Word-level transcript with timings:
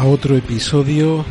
a 0.00 0.06
otro 0.06 0.34
episodio 0.34 1.26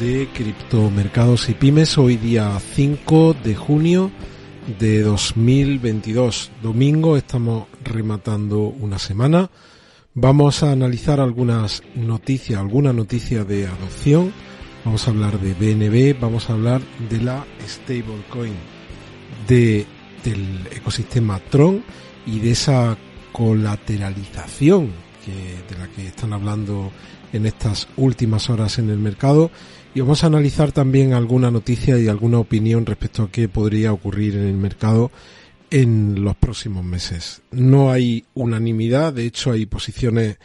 de 0.00 0.28
Criptomercados 0.34 1.48
y 1.50 1.54
Pymes, 1.54 1.98
hoy 1.98 2.16
día 2.16 2.58
5 2.74 3.36
de 3.44 3.54
junio 3.54 4.10
de 4.80 5.02
2022. 5.02 6.50
Domingo 6.60 7.16
estamos 7.16 7.68
rematando 7.84 8.58
una 8.62 8.98
semana. 8.98 9.52
Vamos 10.14 10.64
a 10.64 10.72
analizar 10.72 11.20
algunas 11.20 11.84
noticias, 11.94 12.58
alguna 12.58 12.92
noticia 12.92 13.44
de 13.44 13.68
adopción. 13.68 14.32
Vamos 14.84 15.06
a 15.06 15.12
hablar 15.12 15.38
de 15.38 15.54
BNB, 15.54 16.20
vamos 16.20 16.50
a 16.50 16.54
hablar 16.54 16.82
de 17.08 17.20
la 17.20 17.46
stablecoin, 17.68 18.56
de, 19.46 19.86
del 20.24 20.66
ecosistema 20.72 21.38
Tron 21.38 21.84
y 22.26 22.40
de 22.40 22.50
esa 22.50 22.98
colateralización 23.30 25.07
de 25.32 25.78
la 25.78 25.88
que 25.88 26.06
están 26.06 26.32
hablando 26.32 26.90
en 27.32 27.46
estas 27.46 27.88
últimas 27.96 28.50
horas 28.50 28.78
en 28.78 28.90
el 28.90 28.98
mercado 28.98 29.50
y 29.94 30.00
vamos 30.00 30.22
a 30.22 30.28
analizar 30.28 30.72
también 30.72 31.12
alguna 31.12 31.50
noticia 31.50 31.98
y 31.98 32.08
alguna 32.08 32.38
opinión 32.38 32.86
respecto 32.86 33.24
a 33.24 33.30
qué 33.30 33.48
podría 33.48 33.92
ocurrir 33.92 34.36
en 34.36 34.46
el 34.46 34.56
mercado 34.56 35.10
en 35.70 36.24
los 36.24 36.36
próximos 36.36 36.84
meses. 36.84 37.42
No 37.50 37.90
hay 37.90 38.24
unanimidad, 38.34 39.12
de 39.12 39.26
hecho 39.26 39.52
hay 39.52 39.66
posiciones 39.66 40.38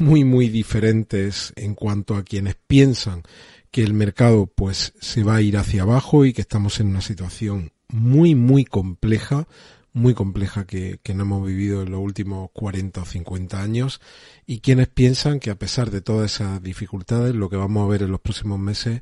muy 0.00 0.24
muy 0.24 0.48
diferentes 0.48 1.52
en 1.56 1.74
cuanto 1.74 2.16
a 2.16 2.24
quienes 2.24 2.56
piensan 2.66 3.22
que 3.70 3.82
el 3.82 3.92
mercado 3.92 4.46
pues 4.46 4.94
se 5.00 5.22
va 5.22 5.36
a 5.36 5.42
ir 5.42 5.56
hacia 5.56 5.82
abajo 5.82 6.24
y 6.24 6.32
que 6.32 6.40
estamos 6.40 6.80
en 6.80 6.88
una 6.88 7.00
situación 7.00 7.72
muy 7.88 8.34
muy 8.34 8.64
compleja 8.64 9.46
muy 9.96 10.12
compleja 10.12 10.66
que, 10.66 11.00
no 11.14 11.22
hemos 11.22 11.46
vivido 11.46 11.82
en 11.82 11.90
los 11.90 12.00
últimos 12.00 12.50
40 12.52 13.00
o 13.00 13.04
50 13.06 13.62
años 13.62 14.02
y 14.46 14.60
quienes 14.60 14.88
piensan 14.88 15.40
que 15.40 15.50
a 15.50 15.58
pesar 15.58 15.90
de 15.90 16.02
todas 16.02 16.34
esas 16.34 16.62
dificultades 16.62 17.34
lo 17.34 17.48
que 17.48 17.56
vamos 17.56 17.82
a 17.82 17.90
ver 17.90 18.02
en 18.02 18.10
los 18.10 18.20
próximos 18.20 18.58
meses 18.58 19.00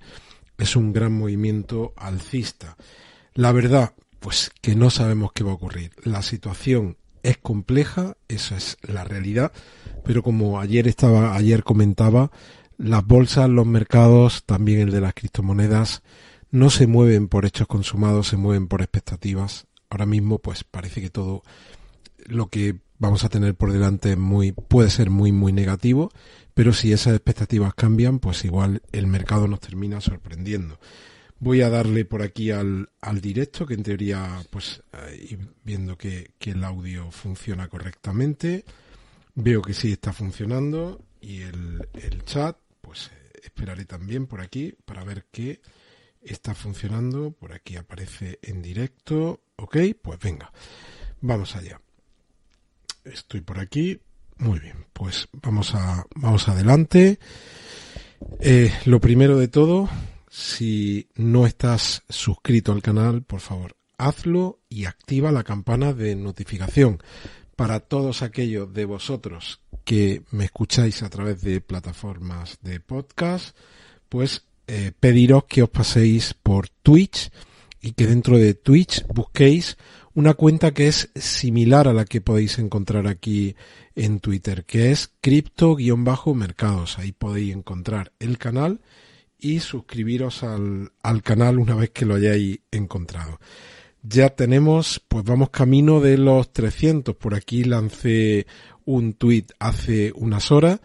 es 0.57 0.77
un 0.77 0.93
gran 0.93 1.13
movimiento 1.13 1.95
alcista. 1.97 2.77
La 3.35 3.51
verdad, 3.51 3.95
pues 4.21 4.53
que 4.61 4.77
no 4.77 4.89
sabemos 4.89 5.33
qué 5.33 5.43
va 5.43 5.51
a 5.51 5.55
ocurrir. 5.55 5.91
La 6.05 6.23
situación 6.23 6.97
es 7.25 7.39
compleja, 7.39 8.17
eso 8.29 8.55
es 8.55 8.77
la 8.83 9.03
realidad, 9.03 9.51
pero 10.05 10.23
como 10.23 10.61
ayer 10.61 10.87
estaba, 10.87 11.35
ayer 11.35 11.65
comentaba, 11.65 12.31
las 12.79 13.05
bolsas, 13.05 13.51
los 13.51 13.67
mercados, 13.67 14.45
también 14.45 14.79
el 14.79 14.93
de 14.93 15.01
las 15.01 15.15
criptomonedas, 15.15 16.05
no 16.53 16.71
se 16.71 16.87
mueven 16.87 17.27
por 17.27 17.47
hechos 17.47 17.67
consumados, 17.67 18.29
se 18.29 18.37
mueven 18.37 18.69
por 18.69 18.81
expectativas 18.81 19.67
ahora 19.95 20.07
mismo 20.07 20.39
pues 20.39 20.65
parece 20.65 21.01
que 21.01 21.11
todo 21.11 21.43
lo 22.27 22.49
que 22.49 22.81
vamos 22.99 23.25
a 23.25 23.29
tener 23.29 23.55
por 23.55 23.73
delante 23.73 24.17
muy 24.17 24.53
puede 24.53 24.91
ser 24.91 25.11
muy 25.11 25.33
muy 25.33 25.53
negativo, 25.53 26.11
pero 26.55 26.73
si 26.73 26.93
esas 26.93 27.15
expectativas 27.15 27.75
cambian, 27.75 28.19
pues 28.19 28.45
igual 28.45 28.83
el 28.93 29.07
mercado 29.07 29.49
nos 29.49 29.61
termina 29.61 30.01
sorprendiendo. 30.01 30.79
Voy 31.39 31.63
a 31.63 31.69
darle 31.69 32.05
por 32.05 32.23
aquí 32.23 32.51
al, 32.51 32.89
al 33.01 33.21
directo, 33.21 33.67
que 33.67 33.75
en 33.75 33.83
teoría, 33.83 34.41
pues, 34.51 34.83
viendo 35.65 35.99
que, 35.99 36.33
el 36.41 36.65
audio 36.65 37.11
funciona 37.11 37.69
correctamente. 37.69 38.65
Veo 39.35 39.61
que 39.61 39.75
sí 39.75 39.93
está 39.93 40.13
funcionando. 40.13 41.03
Y 41.21 41.43
el, 41.43 41.89
el 41.95 42.25
chat, 42.25 42.57
pues 42.81 43.11
esperaré 43.43 43.85
también 43.85 44.27
por 44.27 44.41
aquí 44.41 44.75
para 44.85 45.05
ver 45.05 45.27
que 45.31 45.61
está 46.25 46.55
funcionando. 46.55 47.33
Por 47.33 47.53
aquí 47.53 47.77
aparece 47.77 48.39
en 48.43 48.63
directo. 48.63 49.43
Ok, 49.57 49.77
pues 50.03 50.19
venga, 50.19 50.53
vamos 51.21 51.55
allá. 51.57 51.81
Estoy 53.05 53.41
por 53.41 53.59
aquí. 53.59 54.01
Muy 54.39 54.59
bien, 54.59 54.87
pues 54.93 55.29
vamos 55.33 55.75
a 55.75 56.05
vamos 56.17 56.49
adelante. 56.49 57.19
Eh, 58.41 58.73
lo 58.87 59.01
primero 59.01 59.39
de 59.39 59.49
todo, 59.49 59.89
si 60.29 61.09
no 61.15 61.47
estás 61.47 62.03
suscrito 62.09 62.73
al 62.73 62.83
canal, 62.83 63.23
por 63.23 63.41
favor, 63.41 63.77
hazlo 63.99 64.61
y 64.69 64.87
activa 64.87 65.31
la 65.31 65.45
campana 65.45 65.93
de 65.93 66.17
notificación. 66.17 67.03
Para 67.55 67.79
todos 67.79 68.23
aquellos 68.23 68.73
de 68.73 68.85
vosotros 68.85 69.61
que 69.85 70.23
me 70.33 70.47
escucháis 70.47 71.03
a 71.03 71.11
través 71.11 71.43
de 71.43 71.61
plataformas 71.61 72.59
de 72.63 72.81
podcast, 72.81 73.57
pues 74.09 74.45
eh, 74.67 74.93
pediros 74.99 75.45
que 75.45 75.63
os 75.63 75.71
paséis 75.71 76.35
por 76.35 76.69
Twitch 76.69 77.31
y 77.81 77.93
que 77.93 78.07
dentro 78.07 78.39
de 78.39 78.55
Twitch 78.55 79.05
busquéis 79.09 79.77
una 80.15 80.35
cuenta 80.35 80.73
que 80.73 80.89
es 80.89 81.11
similar 81.15 81.89
a 81.89 81.93
la 81.93 82.05
que 82.05 82.21
podéis 82.21 82.59
encontrar 82.59 83.07
aquí 83.07 83.57
en 83.95 84.21
Twitter, 84.21 84.65
que 84.65 84.91
es 84.91 85.13
cripto-mercados. 85.21 86.99
Ahí 86.99 87.13
podéis 87.13 87.55
encontrar 87.55 88.13
el 88.21 88.39
canal 88.39 88.81
y 89.39 89.61
suscribiros 89.61 90.43
al, 90.45 90.93
al 91.03 91.23
canal 91.23 91.59
una 91.59 91.75
vez 91.75 91.91
que 91.91 92.07
lo 92.07 92.15
hayáis 92.15 92.61
encontrado. 92.71 93.41
Ya 94.03 94.31
tenemos, 94.31 95.03
pues 95.09 95.25
vamos 95.25 95.51
camino 95.51 96.01
de 96.01 96.17
los 96.17 96.53
300. 96.53 97.17
Por 97.17 97.35
aquí 97.35 97.65
lancé 97.65 98.47
un 98.85 99.15
tweet 99.15 99.47
hace 99.59 100.13
unas 100.15 100.53
horas 100.53 100.81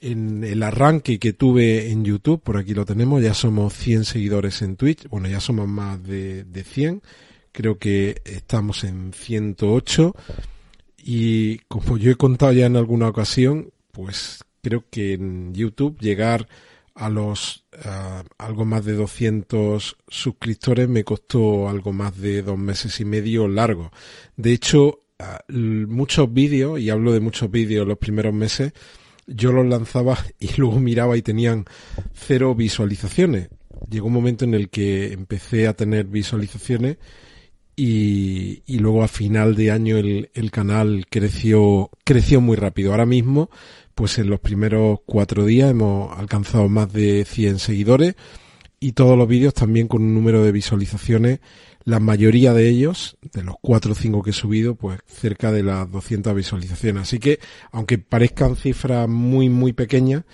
en 0.00 0.44
el 0.44 0.62
arranque 0.62 1.18
que 1.18 1.32
tuve 1.32 1.90
en 1.90 2.04
YouTube, 2.04 2.42
por 2.42 2.56
aquí 2.56 2.74
lo 2.74 2.84
tenemos, 2.84 3.22
ya 3.22 3.34
somos 3.34 3.74
100 3.74 4.04
seguidores 4.04 4.62
en 4.62 4.76
Twitch, 4.76 5.08
bueno, 5.08 5.28
ya 5.28 5.40
somos 5.40 5.68
más 5.68 6.02
de, 6.02 6.44
de 6.44 6.64
100, 6.64 7.02
creo 7.52 7.78
que 7.78 8.22
estamos 8.24 8.84
en 8.84 9.12
108 9.12 10.14
y 10.98 11.58
como 11.68 11.98
yo 11.98 12.10
he 12.10 12.16
contado 12.16 12.52
ya 12.52 12.66
en 12.66 12.76
alguna 12.76 13.08
ocasión, 13.08 13.70
pues 13.92 14.44
creo 14.62 14.84
que 14.90 15.14
en 15.14 15.54
YouTube 15.54 15.98
llegar 16.00 16.48
a 16.94 17.08
los 17.08 17.64
uh, 17.84 18.22
algo 18.38 18.64
más 18.64 18.84
de 18.84 18.92
200 18.92 19.96
suscriptores 20.08 20.88
me 20.88 21.04
costó 21.04 21.68
algo 21.68 21.92
más 21.92 22.18
de 22.18 22.42
dos 22.42 22.58
meses 22.58 23.00
y 23.00 23.04
medio 23.04 23.48
largo. 23.48 23.90
De 24.36 24.52
hecho, 24.52 25.00
muchos 25.48 26.32
vídeos, 26.32 26.80
y 26.80 26.90
hablo 26.90 27.12
de 27.12 27.20
muchos 27.20 27.50
vídeos 27.50 27.86
los 27.86 27.98
primeros 27.98 28.34
meses, 28.34 28.72
yo 29.30 29.52
los 29.52 29.66
lanzaba 29.66 30.18
y 30.38 30.50
luego 30.56 30.78
miraba 30.80 31.16
y 31.16 31.22
tenían 31.22 31.64
cero 32.14 32.54
visualizaciones. 32.54 33.48
Llegó 33.88 34.08
un 34.08 34.12
momento 34.12 34.44
en 34.44 34.54
el 34.54 34.68
que 34.68 35.12
empecé 35.12 35.66
a 35.66 35.74
tener 35.74 36.06
visualizaciones 36.06 36.98
y, 37.76 38.62
y 38.66 38.78
luego 38.78 39.02
a 39.02 39.08
final 39.08 39.54
de 39.54 39.70
año 39.70 39.96
el, 39.96 40.50
canal 40.50 41.06
creció, 41.08 41.90
creció 42.04 42.40
muy 42.40 42.56
rápido. 42.56 42.90
Ahora 42.90 43.06
mismo, 43.06 43.48
pues 43.94 44.18
en 44.18 44.28
los 44.28 44.40
primeros 44.40 44.98
cuatro 45.06 45.46
días 45.46 45.70
hemos 45.70 46.16
alcanzado 46.18 46.68
más 46.68 46.92
de 46.92 47.24
100 47.24 47.58
seguidores 47.58 48.16
y 48.80 48.92
todos 48.92 49.16
los 49.16 49.28
vídeos 49.28 49.54
también 49.54 49.88
con 49.88 50.02
un 50.02 50.14
número 50.14 50.42
de 50.44 50.52
visualizaciones 50.52 51.40
la 51.84 52.00
mayoría 52.00 52.52
de 52.52 52.68
ellos, 52.68 53.16
de 53.32 53.42
los 53.42 53.56
4 53.60 53.92
o 53.92 53.94
5 53.94 54.22
que 54.22 54.30
he 54.30 54.34
subido, 54.34 54.74
pues 54.74 55.00
cerca 55.06 55.50
de 55.52 55.62
las 55.62 55.90
200 55.90 56.34
visualizaciones. 56.34 57.02
Así 57.02 57.18
que, 57.18 57.40
aunque 57.72 57.98
parezcan 57.98 58.56
cifras 58.56 59.08
muy, 59.08 59.48
muy 59.48 59.72
pequeñas, 59.72 60.24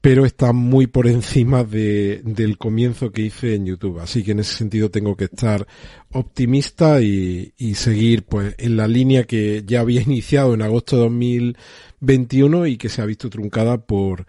pero 0.00 0.24
están 0.26 0.54
muy 0.56 0.86
por 0.86 1.06
encima 1.06 1.64
de, 1.64 2.20
del 2.24 2.58
comienzo 2.58 3.10
que 3.10 3.22
hice 3.22 3.54
en 3.54 3.66
YouTube. 3.66 4.00
Así 4.00 4.22
que 4.22 4.32
en 4.32 4.40
ese 4.40 4.54
sentido 4.54 4.90
tengo 4.90 5.16
que 5.16 5.24
estar 5.24 5.66
optimista 6.12 7.00
y, 7.00 7.52
y 7.56 7.74
seguir 7.74 8.24
pues 8.24 8.54
en 8.58 8.76
la 8.76 8.86
línea 8.86 9.24
que 9.24 9.64
ya 9.66 9.80
había 9.80 10.02
iniciado 10.06 10.54
en 10.54 10.62
agosto 10.62 10.96
de 10.96 11.02
2021 11.02 12.66
y 12.66 12.76
que 12.76 12.88
se 12.88 13.02
ha 13.02 13.06
visto 13.06 13.30
truncada 13.30 13.78
por 13.78 14.26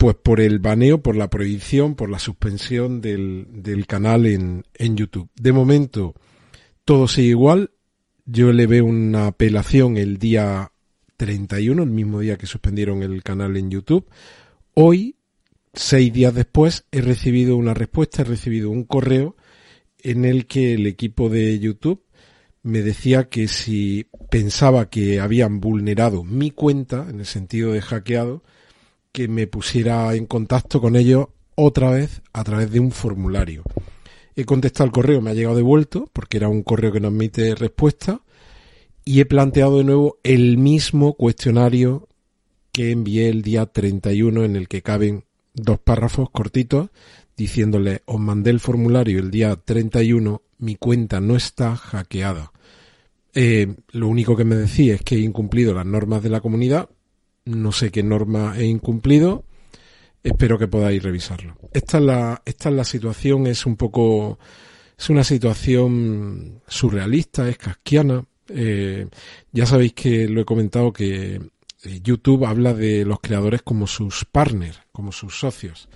pues 0.00 0.16
por 0.16 0.40
el 0.40 0.60
baneo, 0.60 1.02
por 1.02 1.14
la 1.14 1.28
prohibición, 1.28 1.94
por 1.94 2.08
la 2.08 2.18
suspensión 2.18 3.02
del, 3.02 3.84
canal 3.86 4.24
en, 4.24 4.64
en 4.72 4.96
YouTube. 4.96 5.28
De 5.38 5.52
momento, 5.52 6.14
todo 6.86 7.06
sigue 7.06 7.28
igual. 7.28 7.72
Yo 8.24 8.50
le 8.50 8.66
veo 8.66 8.86
una 8.86 9.26
apelación 9.26 9.98
el 9.98 10.16
día 10.16 10.72
31, 11.18 11.82
el 11.82 11.90
mismo 11.90 12.20
día 12.20 12.38
que 12.38 12.46
suspendieron 12.46 13.02
el 13.02 13.22
canal 13.22 13.58
en 13.58 13.70
YouTube. 13.70 14.08
Hoy, 14.72 15.16
seis 15.74 16.10
días 16.10 16.34
después, 16.34 16.86
he 16.92 17.02
recibido 17.02 17.58
una 17.58 17.74
respuesta, 17.74 18.22
he 18.22 18.24
recibido 18.24 18.70
un 18.70 18.84
correo 18.84 19.36
en 19.98 20.24
el 20.24 20.46
que 20.46 20.72
el 20.72 20.86
equipo 20.86 21.28
de 21.28 21.58
YouTube 21.58 22.02
me 22.62 22.80
decía 22.80 23.28
que 23.28 23.48
si 23.48 24.06
pensaba 24.30 24.88
que 24.88 25.20
habían 25.20 25.60
vulnerado 25.60 26.24
mi 26.24 26.52
cuenta, 26.52 27.06
en 27.10 27.20
el 27.20 27.26
sentido 27.26 27.72
de 27.72 27.82
hackeado, 27.82 28.42
que 29.12 29.28
me 29.28 29.46
pusiera 29.46 30.14
en 30.14 30.26
contacto 30.26 30.80
con 30.80 30.96
ellos 30.96 31.28
otra 31.54 31.90
vez 31.90 32.22
a 32.32 32.44
través 32.44 32.70
de 32.70 32.80
un 32.80 32.92
formulario. 32.92 33.62
He 34.36 34.44
contestado 34.44 34.86
el 34.86 34.92
correo, 34.92 35.20
me 35.20 35.30
ha 35.30 35.34
llegado 35.34 35.56
devuelto, 35.56 36.08
porque 36.12 36.36
era 36.36 36.48
un 36.48 36.62
correo 36.62 36.92
que 36.92 37.00
no 37.00 37.08
admite 37.08 37.54
respuesta, 37.54 38.22
y 39.04 39.20
he 39.20 39.26
planteado 39.26 39.78
de 39.78 39.84
nuevo 39.84 40.18
el 40.22 40.56
mismo 40.58 41.14
cuestionario 41.14 42.08
que 42.72 42.92
envié 42.92 43.28
el 43.28 43.42
día 43.42 43.66
31 43.66 44.44
en 44.44 44.56
el 44.56 44.68
que 44.68 44.82
caben 44.82 45.24
dos 45.54 45.80
párrafos 45.80 46.30
cortitos 46.30 46.90
diciéndole 47.36 48.02
os 48.04 48.20
mandé 48.20 48.50
el 48.50 48.60
formulario 48.60 49.18
el 49.18 49.30
día 49.30 49.56
31, 49.56 50.42
mi 50.58 50.76
cuenta 50.76 51.20
no 51.20 51.36
está 51.36 51.74
hackeada. 51.74 52.52
Eh, 53.32 53.76
lo 53.92 54.08
único 54.08 54.36
que 54.36 54.44
me 54.44 54.56
decía 54.56 54.94
es 54.94 55.02
que 55.02 55.14
he 55.16 55.20
incumplido 55.20 55.72
las 55.72 55.86
normas 55.86 56.22
de 56.22 56.28
la 56.28 56.42
comunidad, 56.42 56.90
no 57.44 57.72
sé 57.72 57.90
qué 57.90 58.02
norma 58.02 58.54
he 58.56 58.64
incumplido. 58.64 59.44
espero 60.22 60.58
que 60.58 60.68
podáis 60.68 61.02
revisarlo. 61.02 61.56
Esta 61.72 61.98
es 61.98 62.04
la, 62.04 62.42
esta 62.44 62.68
es 62.68 62.74
la 62.74 62.84
situación, 62.84 63.46
es 63.46 63.64
un 63.64 63.76
poco, 63.76 64.38
es 64.98 65.08
una 65.08 65.24
situación 65.24 66.60
surrealista, 66.66 67.48
es 67.48 67.56
casquiana. 67.56 68.24
Eh, 68.48 69.06
ya 69.52 69.64
sabéis 69.64 69.94
que 69.94 70.28
lo 70.28 70.42
he 70.42 70.44
comentado 70.44 70.92
que 70.92 71.40
eh, 71.84 72.00
YouTube 72.02 72.44
habla 72.44 72.74
de 72.74 73.04
los 73.04 73.20
creadores 73.20 73.62
como 73.62 73.86
sus 73.86 74.24
partners, 74.24 74.80
como 74.92 75.12
sus 75.12 75.38
socios. 75.38 75.88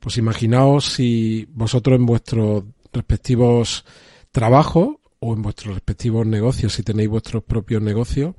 Pues 0.00 0.16
imaginaos 0.16 0.86
si 0.92 1.46
vosotros 1.50 1.98
en 1.98 2.06
vuestros 2.06 2.64
respectivos 2.92 3.84
trabajos 4.30 4.96
o 5.20 5.34
en 5.34 5.42
vuestros 5.42 5.74
respectivos 5.74 6.26
negocios, 6.26 6.72
si 6.72 6.82
tenéis 6.82 7.08
vuestros 7.08 7.42
propios 7.42 7.82
negocios, 7.82 8.34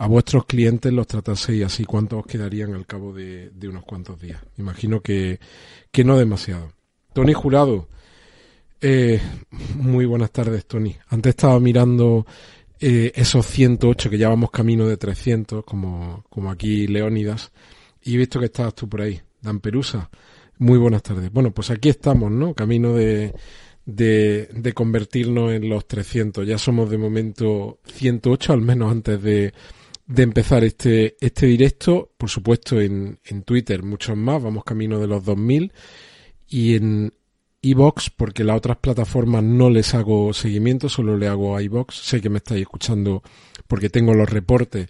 a 0.00 0.06
vuestros 0.06 0.46
clientes 0.46 0.90
los 0.94 1.06
trataseis 1.06 1.62
así, 1.62 1.84
¿cuánto 1.84 2.20
os 2.20 2.26
quedarían 2.26 2.72
al 2.72 2.86
cabo 2.86 3.12
de, 3.12 3.50
unos 3.64 3.84
cuantos 3.84 4.18
días? 4.18 4.40
Imagino 4.56 5.02
que, 5.02 5.38
que 5.92 6.04
no 6.04 6.16
demasiado. 6.16 6.72
Tony 7.12 7.34
Jurado, 7.34 7.86
eh, 8.80 9.20
muy 9.74 10.06
buenas 10.06 10.30
tardes, 10.30 10.64
Tony. 10.64 10.96
Antes 11.10 11.30
estaba 11.30 11.60
mirando 11.60 12.24
eh, 12.80 13.12
esos 13.14 13.44
108 13.44 14.08
que 14.08 14.16
ya 14.16 14.30
vamos 14.30 14.50
camino 14.50 14.88
de 14.88 14.96
300, 14.96 15.64
como, 15.66 16.24
como 16.30 16.50
aquí 16.50 16.86
Leónidas, 16.86 17.52
y 18.00 18.14
he 18.14 18.16
visto 18.16 18.40
que 18.40 18.46
estabas 18.46 18.74
tú 18.74 18.88
por 18.88 19.02
ahí, 19.02 19.20
Dan 19.42 19.60
Perusa. 19.60 20.08
Muy 20.56 20.78
buenas 20.78 21.02
tardes. 21.02 21.30
Bueno, 21.30 21.50
pues 21.50 21.68
aquí 21.68 21.90
estamos, 21.90 22.32
¿no? 22.32 22.54
Camino 22.54 22.94
de, 22.94 23.34
de, 23.84 24.48
de 24.50 24.72
convertirnos 24.72 25.52
en 25.52 25.68
los 25.68 25.86
300. 25.86 26.46
Ya 26.46 26.56
somos 26.56 26.88
de 26.88 26.96
momento 26.96 27.80
108, 27.84 28.54
al 28.54 28.62
menos 28.62 28.90
antes 28.90 29.22
de, 29.22 29.52
de 30.10 30.24
empezar 30.24 30.64
este, 30.64 31.16
este 31.20 31.46
directo, 31.46 32.10
por 32.16 32.28
supuesto 32.28 32.80
en, 32.80 33.20
en 33.24 33.44
Twitter 33.44 33.84
muchos 33.84 34.16
más, 34.16 34.42
vamos 34.42 34.64
camino 34.64 34.98
de 34.98 35.06
los 35.06 35.24
2000 35.24 35.72
y 36.48 36.74
en 36.74 37.12
iBox 37.62 38.10
porque 38.10 38.42
las 38.42 38.56
otras 38.56 38.78
plataformas 38.78 39.44
no 39.44 39.70
les 39.70 39.94
hago 39.94 40.32
seguimiento, 40.32 40.88
solo 40.88 41.16
le 41.16 41.28
hago 41.28 41.56
a 41.56 41.62
iBox. 41.62 41.94
Sé 41.94 42.20
que 42.20 42.28
me 42.28 42.38
estáis 42.38 42.62
escuchando 42.62 43.22
porque 43.68 43.88
tengo 43.88 44.12
los 44.12 44.28
reportes. 44.28 44.88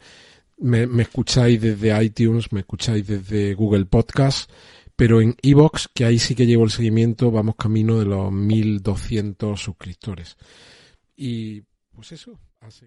Me, 0.57 0.87
me 0.87 1.03
escucháis 1.03 1.61
desde 1.61 2.03
iTunes, 2.03 2.51
me 2.51 2.61
escucháis 2.61 3.07
desde 3.07 3.53
Google 3.53 3.85
Podcast, 3.85 4.51
pero 4.97 5.21
en 5.21 5.37
iBox, 5.43 5.89
que 5.93 6.07
ahí 6.07 6.19
sí 6.19 6.35
que 6.35 6.47
llevo 6.47 6.65
el 6.65 6.71
seguimiento, 6.71 7.31
vamos 7.31 7.57
camino 7.57 7.99
de 7.99 8.07
los 8.07 8.33
1200 8.33 9.61
suscriptores. 9.61 10.39
Y 11.15 11.61
pues 11.93 12.13
eso, 12.13 12.39
así. 12.61 12.87